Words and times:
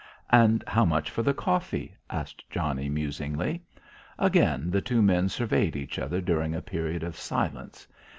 "And 0.31 0.63
how 0.65 0.83
much 0.83 1.11
for 1.11 1.21
the 1.21 1.31
coffee?" 1.35 1.93
asked 2.09 2.49
Johnnie 2.49 2.89
musingly. 2.89 3.61
Again 4.17 4.71
the 4.71 4.81
two 4.81 4.99
men 5.03 5.29
surveyed 5.29 5.75
each 5.75 5.99
other 5.99 6.19
during 6.21 6.55
a 6.55 6.59
period 6.63 7.03
of 7.03 7.15
silence. 7.15 7.85